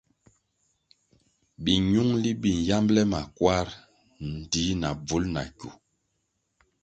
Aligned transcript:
Minungʼli 1.63 2.31
bi 2.41 2.51
yambʼle 2.67 3.01
kwarʼ 3.37 3.69
ndtih 4.31 4.71
na 4.81 4.89
bvul 5.05 5.23
na 5.33 5.41
kywu. 5.57 5.69